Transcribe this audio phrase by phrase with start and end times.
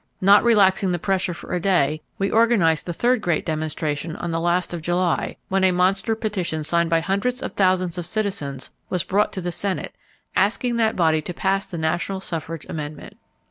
[0.19, 4.39] Not relaxing the pressure for a day we organized the third great demonstration on the
[4.39, 9.03] last of July when a monster petition signed by hundreds of thousands of citizens was
[9.03, 9.93] brought to the Senate
[10.35, 13.13] asking that body to pass the national suffrage amendment.